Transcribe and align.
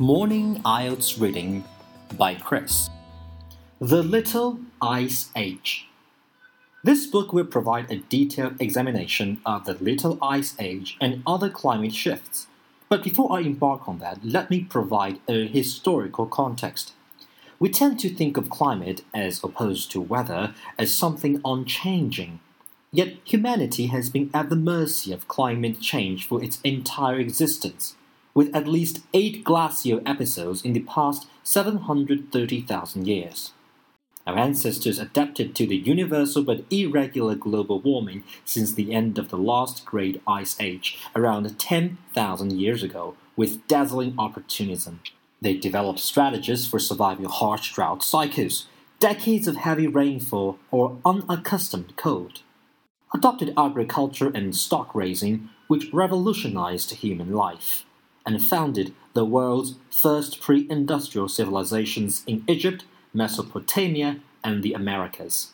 Morning 0.00 0.62
IELTS 0.64 1.20
Reading 1.20 1.62
by 2.16 2.34
Kris. 2.34 2.88
The 3.82 4.02
Little 4.02 4.58
Ice 4.80 5.30
Age. 5.36 5.88
This 6.82 7.04
book 7.04 7.34
will 7.34 7.44
provide 7.44 7.90
a 7.90 7.98
detailed 7.98 8.62
examination 8.62 9.42
of 9.44 9.66
the 9.66 9.74
Little 9.74 10.16
Ice 10.22 10.54
Age 10.58 10.96
and 11.02 11.22
other 11.26 11.50
climate 11.50 11.92
shifts. 11.92 12.46
But 12.88 13.04
before 13.04 13.30
I 13.30 13.40
embark 13.40 13.86
on 13.86 13.98
that, 13.98 14.24
let 14.24 14.48
me 14.48 14.64
provide 14.64 15.20
a 15.28 15.46
historical 15.46 16.24
context. 16.24 16.94
We 17.58 17.68
tend 17.68 18.00
to 18.00 18.08
think 18.08 18.38
of 18.38 18.48
climate, 18.48 19.02
as 19.12 19.44
opposed 19.44 19.90
to 19.90 20.00
weather, 20.00 20.54
as 20.78 20.94
something 20.94 21.42
unchanging. 21.44 22.40
Yet 22.90 23.18
humanity 23.22 23.88
has 23.88 24.08
been 24.08 24.30
at 24.32 24.48
the 24.48 24.56
mercy 24.56 25.12
of 25.12 25.28
climate 25.28 25.78
change 25.78 26.26
for 26.26 26.42
its 26.42 26.58
entire 26.64 27.18
existence 27.18 27.96
with 28.34 28.54
at 28.54 28.66
least 28.66 29.00
eight 29.12 29.44
glacial 29.44 30.00
episodes 30.06 30.62
in 30.62 30.72
the 30.72 30.80
past 30.80 31.26
730,000 31.42 33.06
years. 33.06 33.52
Our 34.26 34.38
ancestors 34.38 34.98
adapted 34.98 35.54
to 35.56 35.66
the 35.66 35.76
universal 35.76 36.44
but 36.44 36.64
irregular 36.70 37.34
global 37.34 37.80
warming 37.80 38.22
since 38.44 38.72
the 38.72 38.92
end 38.92 39.18
of 39.18 39.30
the 39.30 39.38
last 39.38 39.84
great 39.84 40.22
ice 40.26 40.56
age, 40.60 40.98
around 41.16 41.58
10,000 41.58 42.52
years 42.52 42.82
ago, 42.82 43.16
with 43.36 43.66
dazzling 43.66 44.14
opportunism. 44.18 45.00
They 45.40 45.56
developed 45.56 46.00
strategies 46.00 46.66
for 46.66 46.78
surviving 46.78 47.24
harsh 47.24 47.72
drought 47.72 48.04
cycles, 48.04 48.66
decades 48.98 49.48
of 49.48 49.56
heavy 49.56 49.86
rainfall, 49.86 50.58
or 50.70 50.98
unaccustomed 51.04 51.96
cold. 51.96 52.42
Adopted 53.14 53.54
agriculture 53.56 54.30
and 54.32 54.54
stock 54.54 54.94
raising, 54.94 55.48
which 55.66 55.92
revolutionized 55.92 56.90
human 56.90 57.32
life 57.32 57.84
and 58.30 58.44
founded 58.44 58.94
the 59.12 59.24
world's 59.24 59.74
first 59.90 60.40
pre 60.40 60.64
industrial 60.70 61.28
civilizations 61.28 62.22
in 62.28 62.44
Egypt, 62.46 62.84
Mesopotamia, 63.12 64.20
and 64.44 64.62
the 64.62 64.72
Americas. 64.72 65.52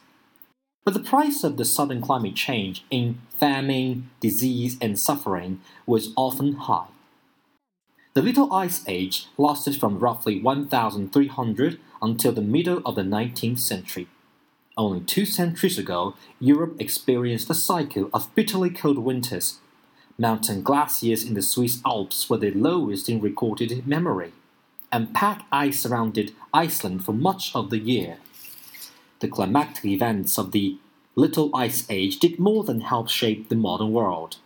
But 0.85 0.93
the 0.93 1.01
price 1.01 1.43
of 1.43 1.57
the 1.57 1.65
sudden 1.65 2.03
climate 2.03 2.37
change 2.37 2.85
in 2.91 3.19
famine, 3.31 4.11
disease, 4.21 4.77
and 4.81 4.99
suffering 4.99 5.63
was 5.87 6.13
often 6.17 6.53
high. 6.53 6.89
The 8.13 8.23
Little 8.23 8.53
Ice 8.53 8.85
Age 8.87 9.27
lasted 9.39 9.77
from 9.77 9.99
roughly 9.99 10.41
1300 10.41 11.81
until 12.03 12.33
the 12.33 12.43
middle 12.43 12.83
of 12.85 12.95
the 12.95 13.03
19th 13.03 13.59
century. 13.59 14.07
Only 14.77 15.01
two 15.01 15.25
centuries 15.25 15.79
ago, 15.79 16.15
Europe 16.39 16.77
experienced 16.79 17.49
a 17.49 17.55
cycle 17.55 18.11
of 18.13 18.35
bitterly 18.35 18.71
cold 18.71 18.99
winters 18.99 19.61
Mountain 20.19 20.63
glaciers 20.63 21.23
in 21.23 21.35
the 21.35 21.43
Swiss 21.43 21.83
Alps 21.85 22.31
were 22.31 22.39
the 22.39 22.51
lowest 22.51 23.07
in 23.11 23.21
recorded 23.21 23.87
memory, 23.87 24.33
and 24.91 25.13
pack 25.13 25.45
ice 25.53 25.83
surrounded 25.83 26.35
Iceland 26.55 27.05
for 27.05 27.13
much 27.13 27.55
of 27.55 27.69
the 27.69 27.79
year. 27.79 28.17
The 29.21 29.29
climatic 29.29 29.85
events 29.85 30.39
of 30.39 30.53
the 30.53 30.79
Little 31.17 31.55
Ice 31.55 31.85
Age 31.91 32.19
did 32.19 32.39
more 32.39 32.65
than 32.65 32.81
help 32.81 33.11
shape 33.11 33.51
the 33.51 33.57
modern 33.57 33.93
world. 33.93 34.37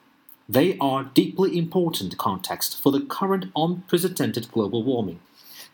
They 0.48 0.76
are 0.78 1.04
deeply 1.04 1.56
important 1.56 2.18
context 2.18 2.80
for 2.80 2.90
the 2.90 3.02
current 3.02 3.46
unprecedented 3.54 4.50
global 4.50 4.82
warming. 4.82 5.20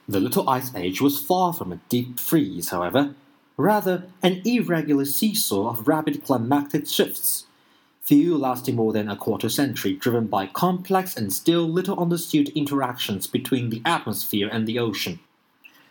The 0.07 0.21
Little 0.21 0.49
Ice 0.51 0.75
Age 0.75 1.01
was 1.01 1.23
far 1.23 1.55
from 1.55 1.73
a 1.73 1.81
deep 1.89 2.21
freeze, 2.21 2.69
however, 2.69 3.15
rather 3.57 4.09
an 4.23 4.43
irregular 4.45 5.07
seesaw 5.07 5.71
of 5.71 5.89
rapid 5.89 6.23
climatic 6.23 6.87
shifts 6.87 7.47
few 8.07 8.39
lasting 8.39 8.77
more 8.77 8.93
than 8.93 9.09
a 9.09 9.17
quarter 9.17 9.49
century, 9.49 9.93
driven 9.93 10.29
by 10.29 10.47
complex 10.47 11.17
and 11.17 11.33
still 11.33 11.69
little 11.69 11.99
understood 11.99 12.49
interactions 12.51 13.27
between 13.27 13.69
the 13.69 13.83
atmosphere 13.85 14.49
and 14.51 14.67
the 14.67 14.79
ocean. 14.79 15.19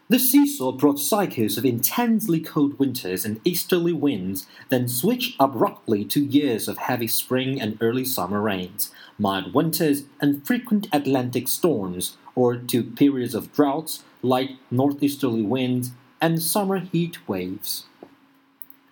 The 0.07 0.19
seesaw 0.19 0.71
brought 0.71 0.99
cycles 0.99 1.57
of 1.57 1.65
intensely 1.65 2.39
cold 2.39 2.79
winters 2.79 3.25
and 3.25 3.41
easterly 3.43 3.91
winds, 3.91 4.45
then 4.69 4.87
switched 4.87 5.35
abruptly 5.39 6.05
to 6.05 6.23
years 6.23 6.67
of 6.67 6.77
heavy 6.77 7.07
spring 7.07 7.59
and 7.59 7.77
early 7.81 8.05
summer 8.05 8.39
rains, 8.39 8.91
mild 9.17 9.53
winters, 9.53 10.03
and 10.21 10.45
frequent 10.45 10.87
Atlantic 10.93 11.47
storms, 11.47 12.17
or 12.33 12.55
to 12.55 12.83
periods 12.83 13.35
of 13.35 13.51
droughts, 13.51 14.03
light 14.21 14.57
northeasterly 14.71 15.41
winds, 15.41 15.91
and 16.21 16.41
summer 16.41 16.79
heat 16.79 17.27
waves. 17.27 17.85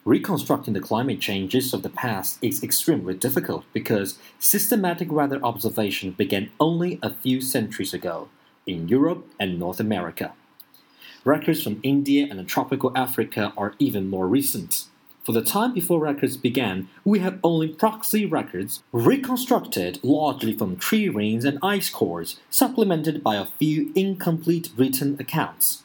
Reconstructing 0.05 0.73
the 0.73 0.81
climate 0.81 1.21
changes 1.21 1.73
of 1.73 1.81
the 1.81 1.89
past 1.89 2.37
is 2.41 2.61
extremely 2.61 3.13
difficult 3.13 3.63
because 3.71 4.19
systematic 4.37 5.09
weather 5.09 5.39
observation 5.41 6.11
began 6.11 6.51
only 6.59 6.99
a 7.01 7.13
few 7.13 7.39
centuries 7.39 7.93
ago 7.93 8.27
in 8.67 8.89
Europe 8.89 9.25
and 9.39 9.57
North 9.57 9.79
America. 9.79 10.33
Records 11.23 11.63
from 11.63 11.79
India 11.83 12.27
and 12.29 12.45
tropical 12.49 12.91
Africa 12.97 13.53
are 13.55 13.75
even 13.79 14.09
more 14.09 14.27
recent. 14.27 14.87
For 15.23 15.31
the 15.31 15.41
time 15.41 15.73
before 15.73 16.01
records 16.01 16.35
began, 16.35 16.89
we 17.05 17.19
have 17.19 17.39
only 17.41 17.69
proxy 17.69 18.25
records 18.25 18.83
reconstructed 18.91 20.03
largely 20.03 20.51
from 20.51 20.75
tree 20.75 21.07
rings 21.07 21.45
and 21.45 21.59
ice 21.63 21.89
cores, 21.89 22.41
supplemented 22.49 23.23
by 23.23 23.37
a 23.37 23.45
few 23.45 23.93
incomplete 23.95 24.71
written 24.75 25.15
accounts. 25.17 25.82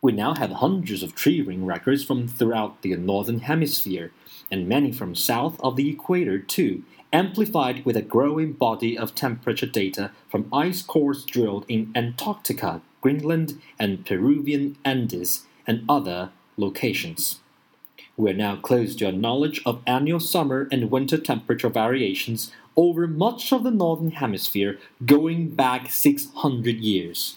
We 0.00 0.12
now 0.12 0.34
have 0.34 0.52
hundreds 0.52 1.02
of 1.02 1.16
tree 1.16 1.42
ring 1.42 1.66
records 1.66 2.04
from 2.04 2.28
throughout 2.28 2.82
the 2.82 2.94
northern 2.94 3.40
hemisphere, 3.40 4.12
and 4.48 4.68
many 4.68 4.92
from 4.92 5.16
south 5.16 5.60
of 5.60 5.74
the 5.74 5.90
equator 5.90 6.38
too, 6.38 6.84
amplified 7.12 7.84
with 7.84 7.96
a 7.96 8.02
growing 8.02 8.52
body 8.52 8.96
of 8.96 9.16
temperature 9.16 9.66
data 9.66 10.12
from 10.28 10.48
ice 10.52 10.82
cores 10.82 11.24
drilled 11.24 11.64
in 11.66 11.90
Antarctica, 11.96 12.80
Greenland, 13.00 13.60
and 13.76 14.06
Peruvian 14.06 14.76
Andes, 14.84 15.46
and 15.66 15.84
other 15.88 16.30
locations. 16.56 17.40
We 18.16 18.30
are 18.30 18.34
now 18.34 18.54
close 18.54 18.94
to 18.96 19.08
a 19.08 19.12
knowledge 19.12 19.60
of 19.66 19.82
annual 19.84 20.20
summer 20.20 20.68
and 20.70 20.92
winter 20.92 21.18
temperature 21.18 21.70
variations 21.70 22.52
over 22.76 23.08
much 23.08 23.52
of 23.52 23.64
the 23.64 23.72
northern 23.72 24.12
hemisphere 24.12 24.78
going 25.04 25.48
back 25.50 25.90
600 25.90 26.76
years. 26.76 27.36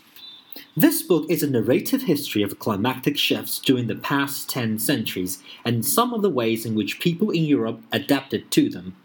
This 0.77 1.03
book 1.03 1.25
is 1.29 1.43
a 1.43 1.49
narrative 1.49 2.03
history 2.03 2.43
of 2.43 2.57
climatic 2.57 3.17
shifts 3.17 3.59
during 3.59 3.87
the 3.87 3.95
past 3.95 4.49
10 4.49 4.79
centuries 4.79 5.43
and 5.65 5.85
some 5.85 6.13
of 6.13 6.21
the 6.21 6.29
ways 6.29 6.65
in 6.65 6.75
which 6.75 7.01
people 7.01 7.29
in 7.29 7.43
Europe 7.43 7.81
adapted 7.91 8.49
to 8.51 8.69
them. 8.69 8.95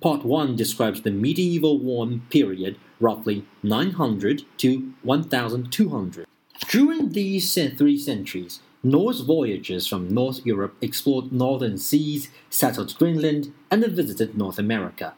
Part 0.00 0.24
1 0.24 0.56
describes 0.56 1.02
the 1.02 1.12
medieval 1.12 1.78
warm 1.78 2.22
period, 2.30 2.80
roughly 2.98 3.44
900 3.62 4.42
to 4.58 4.92
1200. 5.02 6.26
During 6.68 7.10
these 7.10 7.54
three 7.54 7.96
centuries, 7.96 8.58
Norse 8.82 9.20
voyagers 9.20 9.86
from 9.86 10.08
North 10.08 10.44
Europe 10.44 10.76
explored 10.80 11.30
northern 11.30 11.78
seas, 11.78 12.28
settled 12.50 12.98
Greenland, 12.98 13.52
and 13.70 13.84
visited 13.86 14.36
North 14.36 14.58
America. 14.58 15.14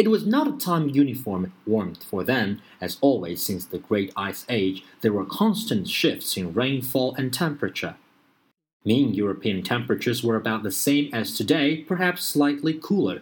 It 0.00 0.10
was 0.10 0.24
not 0.24 0.48
a 0.48 0.52
time 0.52 0.88
uniform 0.88 1.52
warmth 1.66 2.02
for 2.04 2.24
them, 2.24 2.62
as 2.80 2.96
always 3.02 3.42
since 3.42 3.66
the 3.66 3.76
Great 3.76 4.14
Ice 4.16 4.46
Age, 4.48 4.82
there 5.02 5.12
were 5.12 5.26
constant 5.26 5.88
shifts 5.88 6.38
in 6.38 6.54
rainfall 6.54 7.14
and 7.16 7.30
temperature. 7.30 7.96
Mean 8.82 9.12
European 9.12 9.62
temperatures 9.62 10.24
were 10.24 10.36
about 10.36 10.62
the 10.62 10.70
same 10.70 11.10
as 11.12 11.36
today, 11.36 11.76
perhaps 11.76 12.24
slightly 12.24 12.72
cooler. 12.72 13.20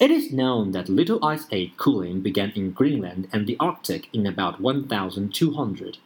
It 0.00 0.10
is 0.10 0.32
known 0.32 0.72
that 0.72 0.88
Little 0.88 1.22
Ice 1.22 1.46
Age 1.52 1.72
cooling 1.76 2.22
began 2.22 2.52
in 2.52 2.70
Greenland 2.70 3.28
and 3.30 3.46
the 3.46 3.58
Arctic 3.60 4.08
in 4.14 4.26
about 4.26 4.58
1200. 4.58 5.98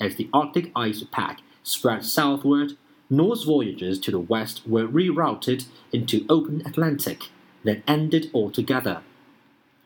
As 0.00 0.16
the 0.16 0.30
Arctic 0.32 0.72
ice 0.74 1.04
pack 1.12 1.40
spread 1.62 2.06
southward, 2.06 2.78
Norse 3.10 3.44
voyages 3.44 3.98
to 4.00 4.10
the 4.10 4.18
west 4.18 4.66
were 4.66 4.88
rerouted 4.88 5.66
into 5.92 6.24
open 6.30 6.62
Atlantic, 6.64 7.24
then 7.64 7.82
ended 7.86 8.30
altogether. 8.32 9.02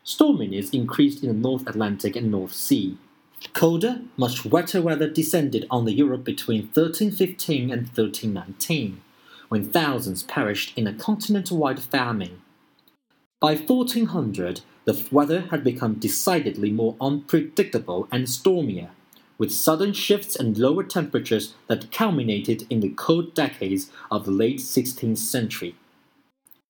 Storminess 0.04 0.74
increased 0.74 1.22
in 1.22 1.28
the 1.28 1.34
North 1.34 1.66
Atlantic 1.66 2.14
and 2.14 2.30
North 2.30 2.52
Sea. 2.52 2.98
Colder, 3.54 4.02
much 4.18 4.44
wetter 4.44 4.82
weather 4.82 5.08
descended 5.08 5.66
on 5.70 5.86
the 5.86 5.94
Europe 5.94 6.24
between 6.24 6.64
1315 6.74 7.70
and 7.70 7.86
1319, 7.86 9.00
when 9.48 9.64
thousands 9.64 10.22
perished 10.22 10.76
in 10.76 10.86
a 10.86 10.92
continent-wide 10.92 11.80
famine. 11.80 12.42
By 13.40 13.56
1400, 13.56 14.60
the 14.84 15.06
weather 15.10 15.42
had 15.50 15.64
become 15.64 15.94
decidedly 15.94 16.70
more 16.70 16.96
unpredictable 17.00 18.06
and 18.12 18.28
stormier, 18.28 18.90
with 19.38 19.52
sudden 19.52 19.94
shifts 19.94 20.36
and 20.36 20.58
lower 20.58 20.84
temperatures 20.84 21.54
that 21.66 21.90
culminated 21.90 22.66
in 22.68 22.80
the 22.80 22.90
cold 22.90 23.34
decades 23.34 23.90
of 24.10 24.26
the 24.26 24.30
late 24.30 24.58
16th 24.58 25.18
century. 25.18 25.74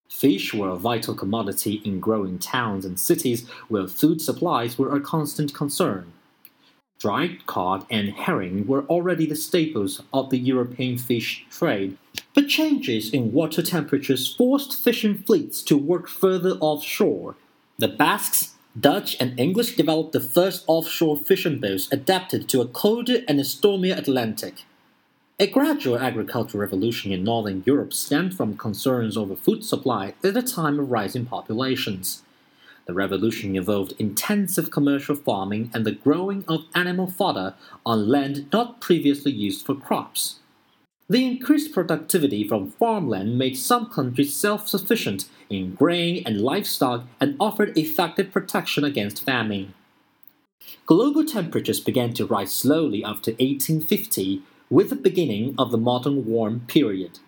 Fish 0.08 0.54
were 0.54 0.70
a 0.70 0.76
vital 0.76 1.14
commodity 1.14 1.82
in 1.84 2.00
growing 2.00 2.38
towns 2.38 2.84
and 2.84 2.98
cities 2.98 3.48
where 3.68 3.86
food 3.86 4.20
supplies 4.20 4.78
were 4.78 4.94
a 4.94 5.00
constant 5.00 5.52
concern. 5.54 6.12
Dried 6.98 7.44
cod 7.46 7.84
and 7.90 8.10
herring 8.10 8.66
were 8.66 8.84
already 8.84 9.26
the 9.26 9.36
staples 9.36 10.00
of 10.12 10.30
the 10.30 10.38
European 10.38 10.96
fish 10.96 11.44
trade, 11.50 11.98
but 12.34 12.48
changes 12.48 13.10
in 13.12 13.32
water 13.32 13.62
temperatures 13.62 14.34
forced 14.34 14.82
fishing 14.82 15.18
fleets 15.18 15.62
to 15.62 15.76
work 15.76 16.08
further 16.08 16.52
offshore. 16.60 17.36
The 17.78 17.88
Basques, 17.88 18.54
Dutch 18.78 19.16
and 19.20 19.38
English 19.38 19.76
developed 19.76 20.12
the 20.12 20.20
first 20.20 20.64
offshore 20.66 21.16
fishing 21.16 21.60
boats 21.60 21.92
adapted 21.92 22.48
to 22.48 22.60
a 22.60 22.66
colder 22.68 23.22
and 23.28 23.44
stormier 23.46 23.94
Atlantic. 23.94 24.64
A 25.40 25.48
gradual 25.48 25.98
agricultural 25.98 26.60
revolution 26.60 27.10
in 27.10 27.24
northern 27.24 27.64
Europe 27.66 27.92
stemmed 27.92 28.36
from 28.36 28.56
concerns 28.56 29.16
over 29.16 29.34
food 29.34 29.64
supply 29.64 30.14
at 30.22 30.36
a 30.36 30.42
time 30.42 30.78
of 30.78 30.92
rising 30.92 31.26
populations. 31.26 32.22
The 32.86 32.94
revolution 32.94 33.56
involved 33.56 33.94
intensive 33.98 34.70
commercial 34.70 35.16
farming 35.16 35.72
and 35.74 35.84
the 35.84 35.90
growing 35.90 36.44
of 36.46 36.66
animal 36.72 37.08
fodder 37.08 37.54
on 37.84 38.08
land 38.08 38.46
not 38.52 38.80
previously 38.80 39.32
used 39.32 39.66
for 39.66 39.74
crops. 39.74 40.38
The 41.08 41.26
increased 41.26 41.72
productivity 41.72 42.46
from 42.46 42.70
farmland 42.70 43.36
made 43.36 43.56
some 43.56 43.90
countries 43.90 44.36
self 44.36 44.68
sufficient 44.68 45.28
in 45.50 45.74
grain 45.74 46.22
and 46.24 46.42
livestock 46.42 47.06
and 47.20 47.34
offered 47.40 47.76
effective 47.76 48.30
protection 48.30 48.84
against 48.84 49.24
famine. 49.24 49.74
Global 50.86 51.24
temperatures 51.24 51.80
began 51.80 52.14
to 52.14 52.24
rise 52.24 52.54
slowly 52.54 53.02
after 53.02 53.32
1850 53.32 54.44
with 54.74 54.90
the 54.90 54.96
beginning 54.96 55.54
of 55.56 55.70
the 55.70 55.78
modern 55.78 56.26
warm 56.26 56.58
period. 56.66 57.20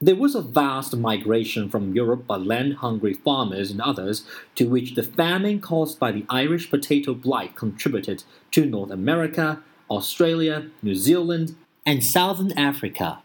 There 0.00 0.16
was 0.16 0.34
a 0.34 0.42
vast 0.42 0.96
migration 0.96 1.70
from 1.70 1.94
Europe 1.94 2.26
by 2.26 2.34
land 2.34 2.78
hungry 2.78 3.14
farmers 3.14 3.70
and 3.70 3.80
others, 3.80 4.26
to 4.56 4.64
which 4.64 4.96
the 4.96 5.04
famine 5.04 5.60
caused 5.60 6.00
by 6.00 6.10
the 6.10 6.26
Irish 6.28 6.68
potato 6.70 7.14
blight 7.14 7.54
contributed 7.54 8.24
to 8.50 8.66
North 8.66 8.90
America, 8.90 9.62
Australia, 9.88 10.68
New 10.82 10.96
Zealand, 10.96 11.54
and 11.86 12.02
southern 12.02 12.50
Africa. 12.58 13.20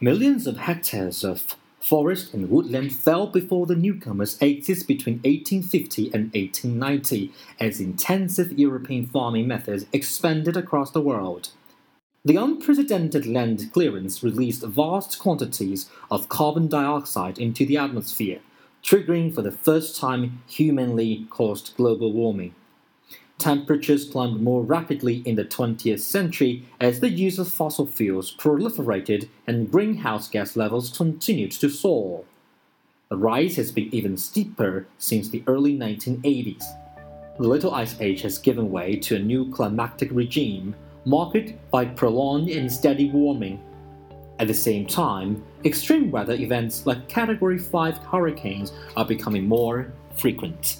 Millions 0.00 0.48
of 0.48 0.56
hectares 0.56 1.22
of 1.22 1.54
forest 1.78 2.34
and 2.34 2.50
woodland 2.50 2.92
fell 2.92 3.28
before 3.28 3.66
the 3.66 3.76
newcomers 3.76 4.36
exist 4.40 4.88
between 4.88 5.18
1850 5.18 6.06
and 6.06 6.34
1890 6.34 7.32
as 7.60 7.78
intensive 7.78 8.58
European 8.58 9.06
farming 9.06 9.46
methods 9.46 9.86
expanded 9.92 10.56
across 10.56 10.90
the 10.90 11.00
world. 11.00 11.50
The 12.24 12.36
unprecedented 12.36 13.26
land 13.26 13.70
clearance 13.72 14.22
released 14.22 14.62
vast 14.62 15.18
quantities 15.18 15.88
of 16.10 16.28
carbon 16.28 16.68
dioxide 16.68 17.38
into 17.38 17.64
the 17.64 17.78
atmosphere, 17.78 18.40
triggering 18.82 19.34
for 19.34 19.42
the 19.42 19.52
first 19.52 19.98
time 19.98 20.42
humanly 20.46 21.26
caused 21.30 21.76
global 21.76 22.12
warming 22.12 22.54
temperatures 23.38 24.04
climbed 24.04 24.42
more 24.42 24.62
rapidly 24.62 25.22
in 25.24 25.36
the 25.36 25.44
20th 25.44 26.00
century 26.00 26.64
as 26.80 27.00
the 27.00 27.08
use 27.08 27.38
of 27.38 27.48
fossil 27.48 27.86
fuels 27.86 28.34
proliferated 28.36 29.28
and 29.46 29.70
greenhouse 29.70 30.28
gas 30.28 30.56
levels 30.56 30.96
continued 30.96 31.52
to 31.52 31.70
soar. 31.70 32.24
The 33.08 33.16
rise 33.16 33.56
has 33.56 33.72
been 33.72 33.94
even 33.94 34.16
steeper 34.16 34.86
since 34.98 35.28
the 35.28 35.42
early 35.46 35.76
1980s. 35.76 36.64
The 37.38 37.48
Little 37.48 37.72
Ice 37.72 37.98
Age 38.00 38.22
has 38.22 38.38
given 38.38 38.70
way 38.70 38.96
to 38.96 39.16
a 39.16 39.20
new 39.20 39.50
climatic 39.50 40.10
regime 40.12 40.74
marked 41.04 41.54
by 41.70 41.84
prolonged 41.84 42.48
and 42.50 42.70
steady 42.70 43.10
warming. 43.10 43.62
At 44.38 44.46
the 44.46 44.54
same 44.54 44.86
time, 44.86 45.44
extreme 45.64 46.10
weather 46.10 46.34
events 46.34 46.86
like 46.86 47.08
Category 47.08 47.58
5 47.58 47.98
hurricanes 47.98 48.72
are 48.96 49.04
becoming 49.04 49.46
more 49.48 49.92
frequent. 50.14 50.78